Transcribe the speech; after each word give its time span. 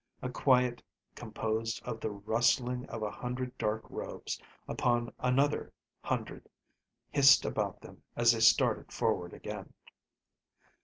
A 0.23 0.31
quiet 0.31 0.81
composed 1.13 1.83
of 1.83 1.99
the 1.99 2.09
rustling 2.09 2.87
of 2.87 3.03
a 3.03 3.11
hundred 3.11 3.55
dark 3.59 3.83
robes 3.87 4.41
upon 4.67 5.13
another 5.19 5.71
hundred 6.01 6.49
hissed 7.11 7.45
about 7.45 7.81
them 7.81 8.01
as 8.15 8.31
they 8.31 8.39
started 8.39 8.91
forward 8.91 9.31
again. 9.31 9.73